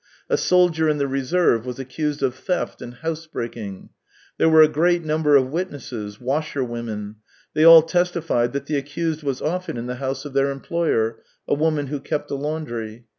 [0.31, 3.91] A soldier in the reserve was accused of theft and house breaking.
[4.39, 7.17] There were a great number of witnesses, washerwomen;
[7.53, 11.53] they all testified that the accused was often in the house of their employer— a
[11.53, 13.05] woman who kept a laundry.